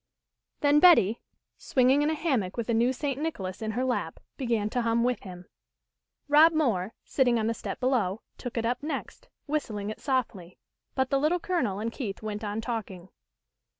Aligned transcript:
Then 0.61 0.79
Betty, 0.79 1.21
swinging 1.59 2.01
in 2.01 2.09
a 2.09 2.15
ham 2.15 2.39
mock 2.39 2.57
with 2.57 2.69
a 2.69 2.73
new 2.73 2.91
St. 2.91 3.21
Nicholas 3.21 3.61
in 3.61 3.73
her 3.73 3.85
lap, 3.85 4.19
began 4.35 4.67
to 4.71 4.81
hum 4.81 5.03
with 5.03 5.19
him. 5.19 5.45
Rob 6.27 6.53
Moore, 6.53 6.95
sitting 7.05 7.37
on 7.37 7.45
the 7.45 7.53
step 7.53 7.79
below, 7.79 8.23
took 8.35 8.57
it 8.57 8.65
up 8.65 8.81
next, 8.81 9.29
whistling 9.45 9.91
it 9.91 9.99
softly, 9.99 10.57
but 10.95 11.11
the 11.11 11.19
Little 11.19 11.39
Colonel 11.39 11.77
and 11.79 11.91
Keith 11.91 12.23
went 12.23 12.43
on 12.43 12.61
talking. 12.61 13.09